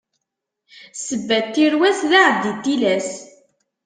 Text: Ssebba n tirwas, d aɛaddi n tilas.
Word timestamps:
Ssebba 0.97 1.37
n 1.45 1.47
tirwas, 1.53 1.99
d 2.09 2.11
aɛaddi 2.19 2.49
n 2.55 2.59
tilas. 2.63 3.11